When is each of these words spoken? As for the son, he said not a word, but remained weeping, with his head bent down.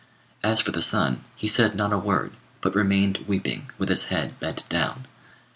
As 0.43 0.59
for 0.59 0.71
the 0.71 0.81
son, 0.81 1.23
he 1.35 1.47
said 1.47 1.75
not 1.75 1.93
a 1.93 1.97
word, 1.99 2.33
but 2.61 2.73
remained 2.73 3.19
weeping, 3.27 3.69
with 3.77 3.89
his 3.89 4.05
head 4.05 4.39
bent 4.39 4.67
down. 4.67 5.05